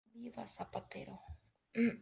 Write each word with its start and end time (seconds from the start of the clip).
Viva 0.21 0.45
Zapatero! 0.49 1.13